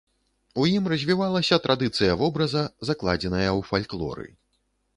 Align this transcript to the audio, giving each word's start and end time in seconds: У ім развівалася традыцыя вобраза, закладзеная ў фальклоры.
У 0.61 0.63
ім 0.77 0.87
развівалася 0.93 1.59
традыцыя 1.67 2.17
вобраза, 2.23 2.63
закладзеная 2.91 3.47
ў 3.59 3.71
фальклоры. 3.71 4.27